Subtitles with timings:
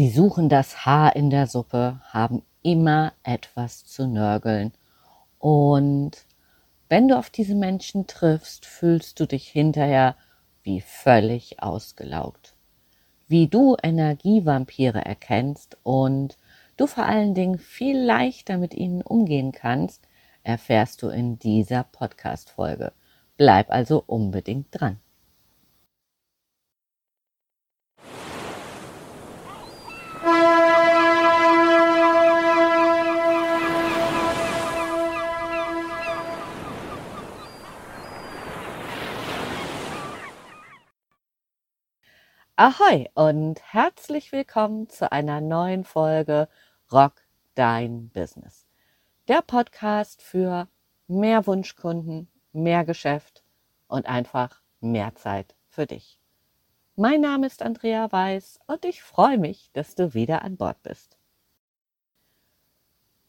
[0.00, 4.72] Sie suchen das Haar in der Suppe, haben immer etwas zu nörgeln.
[5.38, 6.12] Und
[6.88, 10.16] wenn du auf diese Menschen triffst, fühlst du dich hinterher
[10.62, 12.54] wie völlig ausgelaugt.
[13.28, 16.38] Wie du Energievampire erkennst und
[16.78, 20.08] du vor allen Dingen viel leichter mit ihnen umgehen kannst,
[20.42, 22.94] erfährst du in dieser Podcast-Folge.
[23.36, 24.98] Bleib also unbedingt dran.
[42.62, 46.46] Ahoi und herzlich willkommen zu einer neuen Folge
[46.92, 47.14] Rock
[47.54, 48.66] Dein Business.
[49.28, 50.68] Der Podcast für
[51.08, 53.42] mehr Wunschkunden, mehr Geschäft
[53.88, 56.20] und einfach mehr Zeit für dich.
[56.96, 61.16] Mein Name ist Andrea Weiß und ich freue mich, dass du wieder an Bord bist.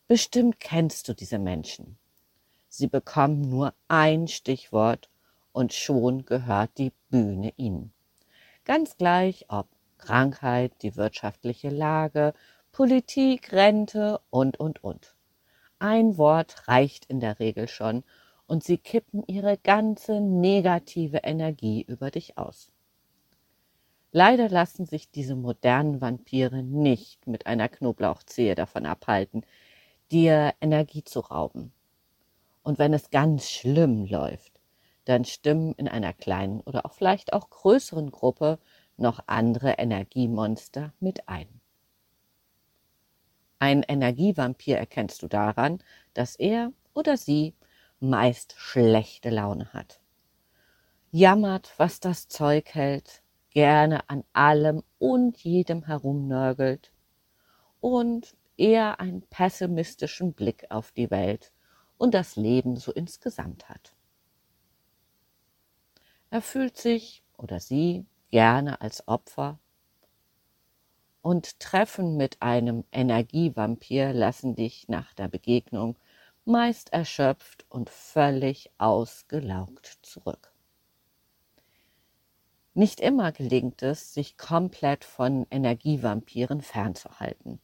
[0.10, 1.98] Bestimmt kennst du diese Menschen.
[2.68, 5.10] Sie bekommen nur ein Stichwort
[5.54, 7.94] und schon gehört die Bühne ihnen.
[8.72, 12.34] Ganz gleich ob Krankheit, die wirtschaftliche Lage,
[12.72, 15.14] Politik, Rente und, und, und.
[15.80, 18.06] Ein Wort reicht in der Regel schon
[18.48, 22.72] und sie kippen ihre ganze negative Energie über dich aus.
[24.14, 29.46] Leider lassen sich diese modernen Vampire nicht mit einer Knoblauchzehe davon abhalten,
[30.14, 31.74] dir Energie zu rauben.
[32.64, 34.51] Und wenn es ganz schlimm läuft,
[35.12, 38.60] dann stimmen in einer kleinen oder auch vielleicht auch größeren Gruppe
[38.96, 41.48] noch andere Energiemonster mit ein.
[43.60, 47.54] Ein Energievampir erkennst du daran, dass er oder sie
[48.00, 50.00] meist schlechte Laune hat.
[51.12, 56.94] Jammert, was das Zeug hält, gerne an allem und jedem herumnörgelt
[57.82, 61.52] und eher einen pessimistischen Blick auf die Welt
[61.98, 63.94] und das Leben so insgesamt hat.
[66.32, 69.60] Er fühlt sich oder sie gerne als Opfer.
[71.22, 75.98] Und Treffen mit einem Energievampir lassen dich nach der Begegnung
[76.46, 80.54] meist erschöpft und völlig ausgelaugt zurück.
[82.74, 87.60] Nicht immer gelingt es, sich komplett von Energievampiren fernzuhalten,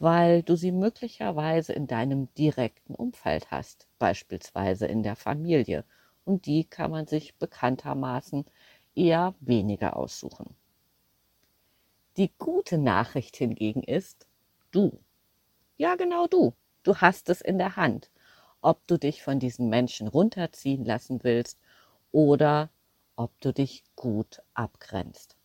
[0.00, 5.84] weil du sie möglicherweise in deinem direkten Umfeld hast, beispielsweise in der Familie
[6.24, 8.44] und die kann man sich bekanntermaßen
[8.94, 10.54] eher weniger aussuchen.
[12.16, 14.26] Die gute Nachricht hingegen ist,
[14.70, 14.98] du,
[15.76, 16.52] ja genau du,
[16.82, 18.10] du hast es in der Hand,
[18.60, 21.58] ob du dich von diesen Menschen runterziehen lassen willst
[22.12, 22.70] oder
[23.16, 25.36] ob du dich gut abgrenzt.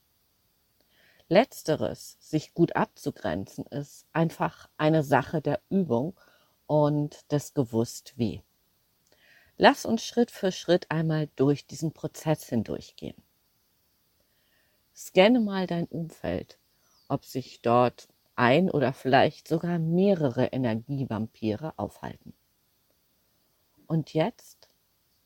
[1.30, 6.18] Letzteres, sich gut abzugrenzen, ist einfach eine Sache der Übung
[6.68, 8.42] und des gewusst wie.
[9.60, 13.16] Lass uns Schritt für Schritt einmal durch diesen Prozess hindurchgehen.
[14.96, 16.60] Scanne mal dein Umfeld,
[17.08, 22.34] ob sich dort ein oder vielleicht sogar mehrere Energievampire aufhalten.
[23.88, 24.70] Und jetzt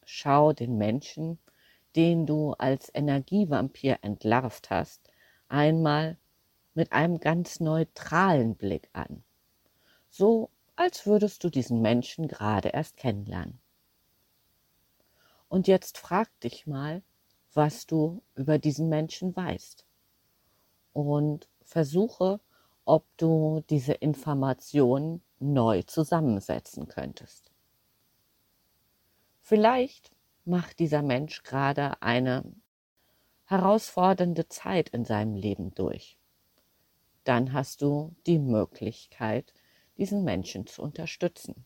[0.06, 1.38] schau den Menschen,
[1.96, 5.02] den du als Energievampir entlarvt hast,
[5.50, 6.18] einmal
[6.74, 9.24] mit einem ganz neutralen Blick an.
[10.10, 13.61] So als würdest du diesen Menschen gerade erst kennenlernen.
[15.52, 17.04] Und jetzt frag dich mal,
[17.54, 19.86] was du über diesen Menschen weißt.
[20.94, 22.40] Und versuche,
[22.86, 27.52] ob du diese Informationen neu zusammensetzen könntest.
[29.42, 30.14] Vielleicht
[30.46, 32.46] macht dieser Mensch gerade eine
[33.44, 36.18] herausfordernde Zeit in seinem Leben durch.
[37.26, 39.54] Dann hast du die Möglichkeit,
[39.98, 41.66] diesen Menschen zu unterstützen.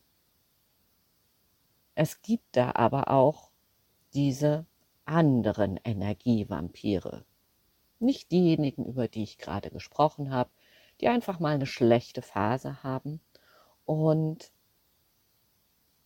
[1.93, 3.51] Es gibt da aber auch
[4.15, 4.65] diese
[5.03, 7.25] anderen Energievampire.
[7.99, 10.49] Nicht diejenigen, über die ich gerade gesprochen habe,
[11.01, 13.19] die einfach mal eine schlechte Phase haben.
[13.85, 14.51] Und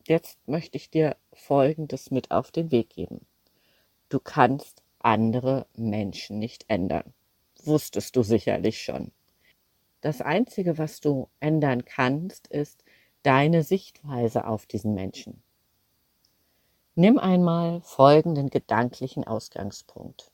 [0.07, 3.25] jetzt möchte ich dir Folgendes mit auf den Weg geben.
[4.10, 7.13] Du kannst andere Menschen nicht ändern.
[7.63, 9.12] Wusstest du sicherlich schon.
[10.01, 12.84] Das Einzige, was du ändern kannst, ist
[13.24, 15.44] deine Sichtweise auf diesen Menschen.
[16.95, 20.31] Nimm einmal folgenden gedanklichen Ausgangspunkt.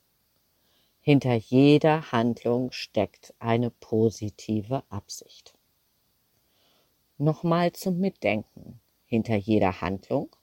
[1.01, 5.53] Hinter jeder Handlung steckt eine positive Absicht.
[7.17, 8.79] Nochmal zum Mitdenken.
[9.05, 10.35] Hinter jeder Handlung,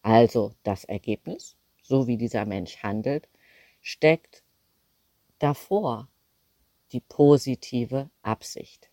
[0.00, 3.28] also das Ergebnis, so wie dieser Mensch handelt,
[3.82, 4.42] steckt
[5.38, 6.08] davor
[6.92, 8.88] die positive Absicht.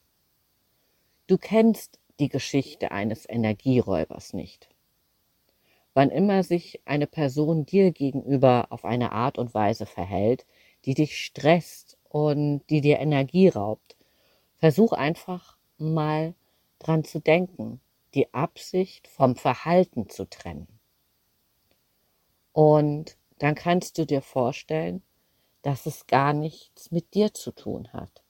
[1.28, 4.70] Du kennst die Geschichte eines Energieräubers nicht.
[5.94, 10.46] Wann immer sich eine Person dir gegenüber auf eine Art und Weise verhält,
[10.86, 13.98] die dich stresst und die dir Energie raubt,
[14.58, 16.34] versuch einfach mal
[16.80, 17.82] dran zu denken,
[18.14, 20.68] die Absicht vom Verhalten zu trennen.
[22.54, 25.02] Und dann kannst du dir vorstellen,
[25.62, 28.24] dass es gar nichts mit dir zu tun hat.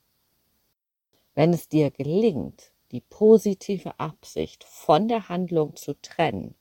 [1.34, 6.54] Wenn es dir gelingt, die positive Absicht von der Handlung zu trennen,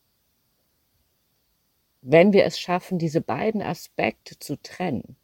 [2.02, 5.18] wenn wir es schaffen, diese beiden Aspekte zu trennen,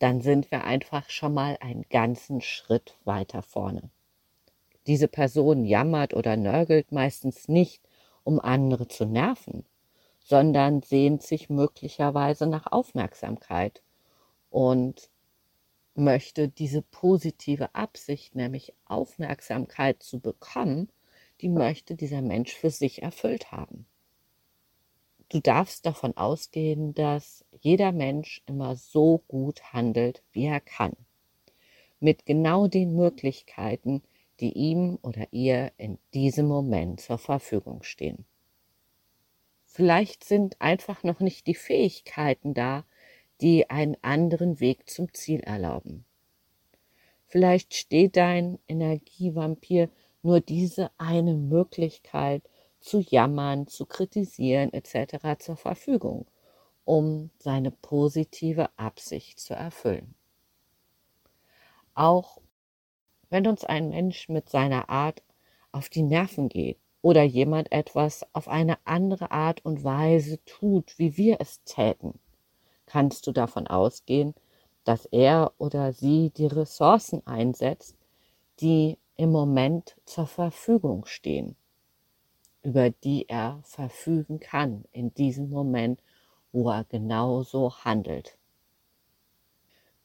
[0.00, 3.90] dann sind wir einfach schon mal einen ganzen Schritt weiter vorne.
[4.86, 7.82] Diese Person jammert oder nörgelt meistens nicht,
[8.24, 9.64] um andere zu nerven,
[10.18, 13.82] sondern sehnt sich möglicherweise nach Aufmerksamkeit
[14.50, 15.10] und
[15.94, 20.90] möchte diese positive Absicht, nämlich Aufmerksamkeit zu bekommen,
[21.40, 23.86] die möchte dieser Mensch für sich erfüllt haben.
[25.30, 30.96] Du darfst davon ausgehen, dass jeder Mensch immer so gut handelt, wie er kann,
[32.00, 34.02] mit genau den Möglichkeiten,
[34.40, 38.24] die ihm oder ihr in diesem Moment zur Verfügung stehen.
[39.66, 42.84] Vielleicht sind einfach noch nicht die Fähigkeiten da,
[43.40, 46.04] die einen anderen Weg zum Ziel erlauben.
[47.26, 49.90] Vielleicht steht dein Energievampir
[50.22, 52.42] nur diese eine Möglichkeit
[52.80, 55.38] zu jammern, zu kritisieren etc.
[55.38, 56.26] zur Verfügung,
[56.84, 60.14] um seine positive Absicht zu erfüllen.
[61.94, 62.40] Auch
[63.30, 65.22] wenn uns ein Mensch mit seiner Art
[65.72, 71.16] auf die Nerven geht oder jemand etwas auf eine andere Art und Weise tut, wie
[71.16, 72.18] wir es täten,
[72.86, 74.34] kannst du davon ausgehen,
[74.84, 77.94] dass er oder sie die Ressourcen einsetzt,
[78.60, 81.56] die im Moment zur Verfügung stehen,
[82.62, 86.02] über die er verfügen kann in diesem Moment,
[86.52, 88.36] wo er genauso handelt.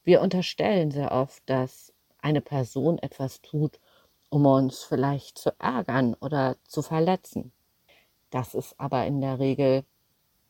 [0.04, 3.80] Wir unterstellen sehr oft, dass eine Person etwas tut,
[4.30, 7.52] um uns vielleicht zu ärgern oder zu verletzen.
[8.30, 9.84] Das ist aber in der Regel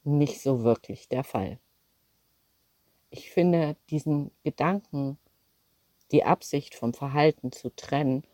[0.05, 1.59] nicht so wirklich der Fall.
[3.11, 5.19] Ich finde diesen Gedanken,
[6.11, 8.25] die Absicht vom Verhalten zu trennen,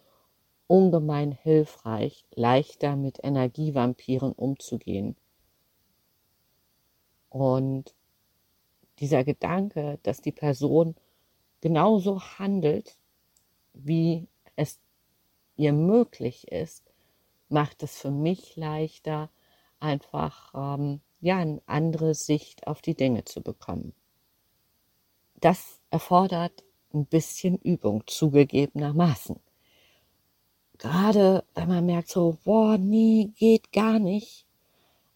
[0.70, 5.16] ungemein hilfreich, leichter mit Energievampiren umzugehen.
[7.28, 7.92] Und
[9.00, 10.94] dieser Gedanke, dass die Person
[11.60, 12.96] genauso handelt,
[13.72, 14.78] wie es
[15.56, 16.84] ihr möglich ist,
[17.48, 19.28] macht es für mich leichter,
[19.80, 23.92] einfach ähm, ja eine andere Sicht auf die Dinge zu bekommen.
[25.40, 26.62] Das erfordert
[26.94, 29.40] ein bisschen Übung, zugegebenermaßen.
[30.80, 34.46] Gerade wenn man merkt, so, boah, nee, geht gar nicht,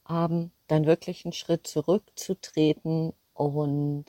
[0.09, 4.05] ähm, dann wirklich einen Schritt zurückzutreten und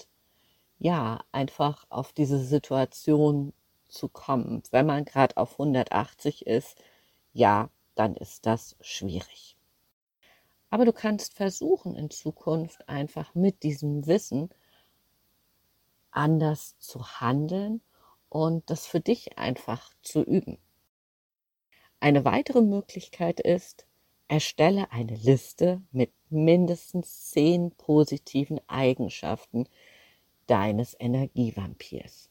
[0.80, 3.54] ja, einfach auf diese Situation
[3.88, 4.64] zu kommen.
[4.72, 6.78] Wenn man gerade auf 180 ist,
[7.34, 9.56] ja, dann ist das schwierig.
[10.70, 14.50] Aber du kannst versuchen, in Zukunft einfach mit diesem Wissen
[16.12, 17.82] anders zu handeln
[18.30, 20.58] und das für dich einfach zu üben.
[22.06, 23.88] Eine weitere Möglichkeit ist,
[24.28, 29.68] erstelle eine Liste mit mindestens zehn positiven Eigenschaften
[30.46, 32.30] deines Energievampirs.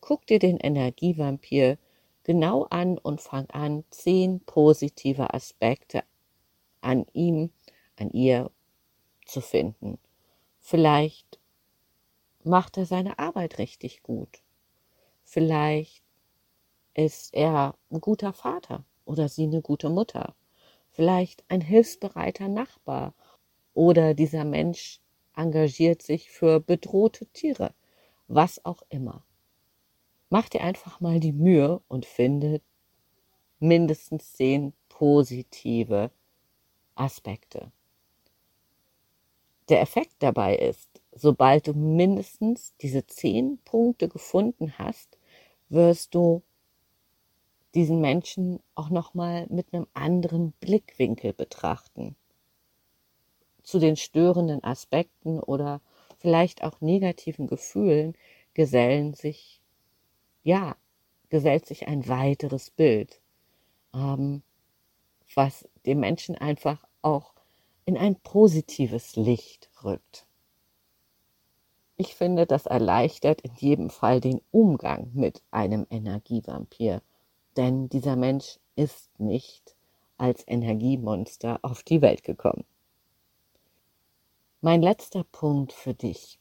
[0.00, 1.78] Guck dir den Energievampir
[2.24, 6.02] genau an und fang an, zehn positive Aspekte
[6.80, 7.52] an ihm,
[7.94, 8.50] an ihr
[9.26, 9.96] zu finden.
[10.58, 11.38] Vielleicht
[12.42, 14.42] macht er seine Arbeit richtig gut.
[15.22, 16.02] Vielleicht
[16.96, 20.34] ist er ein guter Vater oder sie eine gute Mutter.
[20.90, 23.14] Vielleicht ein hilfsbereiter Nachbar
[23.74, 25.00] oder dieser Mensch
[25.34, 27.74] engagiert sich für bedrohte Tiere,
[28.28, 29.22] was auch immer
[30.28, 32.60] mach dir einfach mal die Mühe und finde
[33.58, 36.10] mindestens zehn positive
[36.94, 37.70] Aspekte.
[39.68, 45.18] Der Effekt dabei ist, sobald du mindestens diese zehn Punkte gefunden hast,
[45.68, 46.42] wirst du
[47.76, 52.16] diesen Menschen auch noch mal mit einem anderen Blickwinkel betrachten.
[53.62, 55.80] Zu den störenden Aspekten oder
[56.18, 58.14] vielleicht auch negativen Gefühlen
[58.54, 59.60] gesellen sich
[60.46, 60.76] ja,
[61.28, 63.20] gesellt sich ein weiteres Bild,
[63.92, 64.44] ähm,
[65.34, 67.34] was den Menschen einfach auch
[67.84, 70.24] in ein positives Licht rückt.
[71.96, 77.02] Ich finde, das erleichtert in jedem Fall den Umgang mit einem Energievampir,
[77.56, 79.74] denn dieser Mensch ist nicht
[80.18, 82.64] als Energiemonster auf die Welt gekommen.
[84.60, 86.38] Mein letzter Punkt für dich.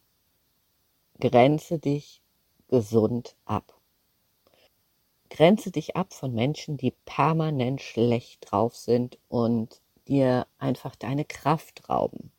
[1.20, 2.22] Grenze dich
[2.70, 3.80] gesund ab.
[5.30, 11.90] Grenze dich ab von Menschen, die permanent schlecht drauf sind und dir einfach deine Kraft
[11.90, 12.32] rauben.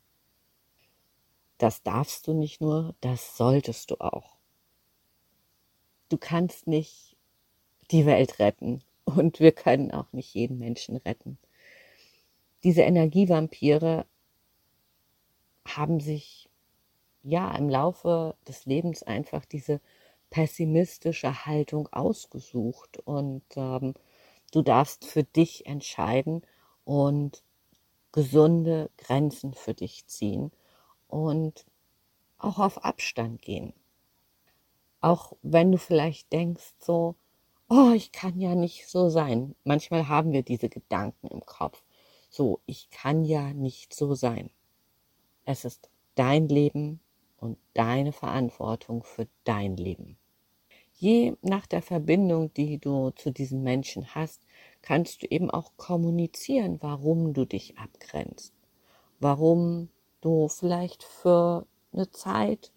[1.57, 4.35] Das darfst du nicht nur, das solltest du auch.
[6.09, 7.06] Du kannst nicht
[7.91, 11.37] die Welt retten und wir können auch nicht jeden Menschen retten.
[12.63, 14.05] Diese Energievampire
[15.65, 16.49] haben sich
[17.23, 19.81] ja im Laufe des Lebens einfach diese
[20.29, 23.93] pessimistische Haltung ausgesucht und ähm,
[24.51, 26.41] du darfst für dich entscheiden
[26.83, 27.43] und
[28.11, 30.51] gesunde Grenzen für dich ziehen
[31.07, 31.65] und
[32.37, 33.73] auch auf Abstand gehen.
[35.01, 37.15] Auch wenn du vielleicht denkst so,
[37.69, 39.55] oh, ich kann ja nicht so sein.
[39.63, 41.83] Manchmal haben wir diese Gedanken im Kopf.
[42.29, 44.49] So, ich kann ja nicht so sein.
[45.45, 46.99] Es ist dein Leben
[47.37, 50.17] und deine Verantwortung für dein Leben.
[50.93, 54.41] Je nach der Verbindung, die du zu diesen Menschen hast,
[54.81, 58.53] kannst du eben auch kommunizieren, warum du dich abgrenzt,
[59.19, 59.89] warum
[60.21, 62.71] du vielleicht für eine Zeit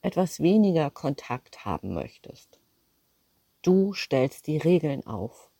[0.00, 2.59] etwas weniger Kontakt haben möchtest.
[3.62, 5.50] Du stellst die Regeln auf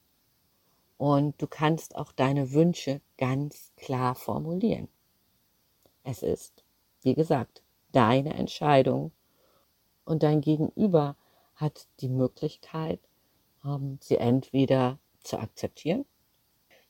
[0.99, 4.88] und du kannst auch deine Wünsche ganz klar formulieren.
[6.04, 6.64] Es ist,
[7.02, 9.12] wie gesagt, deine Entscheidung
[10.04, 11.16] und dein Gegenüber
[11.54, 13.00] hat die Möglichkeit,
[13.64, 16.07] ähm, sie entweder zu akzeptieren,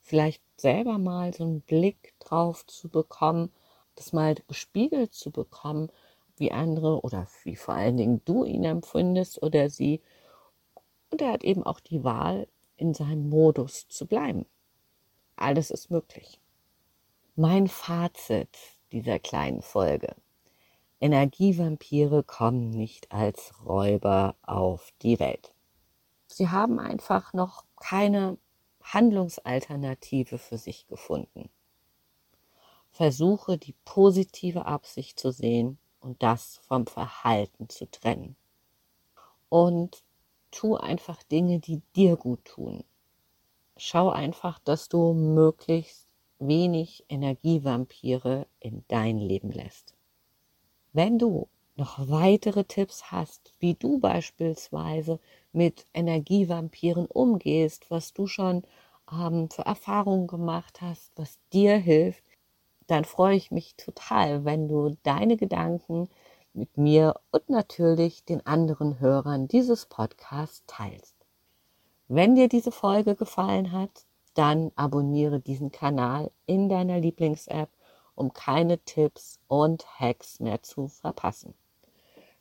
[0.03, 3.53] vielleicht selber mal so einen Blick drauf zu bekommen,
[3.97, 5.91] das mal gespiegelt zu bekommen,
[6.37, 10.01] wie andere oder wie vor allen Dingen du ihn empfindest oder sie.
[11.11, 14.47] Und er hat eben auch die Wahl, in seinem Modus zu bleiben.
[15.37, 16.41] Alles ist möglich.
[17.37, 18.49] Mein Fazit
[18.93, 20.15] dieser kleinen Folge.
[21.01, 25.55] Energievampire kommen nicht als Räuber auf die Welt.
[26.27, 28.39] Sie haben einfach noch keine
[28.83, 31.49] Handlungsalternative für sich gefunden.
[32.91, 38.37] Versuche die positive Absicht zu sehen und das vom Verhalten zu trennen.
[39.49, 40.03] Und
[40.51, 42.85] tu einfach Dinge, die dir gut tun.
[43.77, 46.07] Schau einfach, dass du möglichst
[46.39, 49.95] wenig Energievampire in dein Leben lässt.
[50.93, 55.19] Wenn du noch weitere Tipps hast, wie du beispielsweise
[55.53, 58.65] mit Energievampiren umgehst, was du schon
[59.11, 62.23] ähm, für Erfahrungen gemacht hast, was dir hilft,
[62.87, 66.09] dann freue ich mich total, wenn du deine Gedanken
[66.53, 71.15] mit mir und natürlich den anderen Hörern dieses Podcasts teilst.
[72.09, 74.05] Wenn dir diese Folge gefallen hat,
[74.35, 77.71] dann abonniere diesen Kanal in deiner Lieblings-App,
[78.15, 81.55] um keine Tipps und Hacks mehr zu verpassen.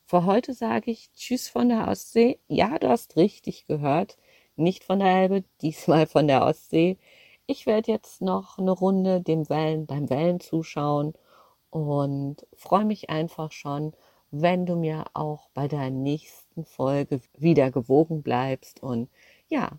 [0.04, 2.40] Für heute sage ich Tschüss von der Ostsee.
[2.48, 4.18] Ja, du hast richtig gehört.
[4.56, 6.98] Nicht von der Elbe, diesmal von der Ostsee.
[7.46, 11.14] Ich werde jetzt noch eine Runde dem Wellen beim Wellen zuschauen
[11.70, 13.94] und freue mich einfach schon,
[14.30, 18.82] wenn du mir auch bei der nächsten Folge wieder gewogen bleibst.
[18.82, 19.08] Und
[19.48, 19.70] ja,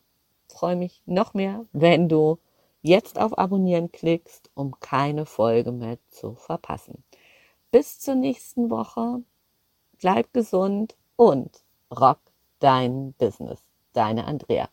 [0.50, 2.40] freue mich noch mehr, wenn du
[2.82, 7.04] jetzt auf Abonnieren klickst, um keine Folge mehr zu verpassen.
[7.72, 9.24] Bis zur nächsten Woche.
[10.00, 12.20] Bleib gesund und rock
[12.60, 13.62] dein Business.
[13.94, 14.70] Deine Andrea.